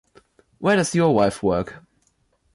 [0.57, 1.83] Where does your wife work?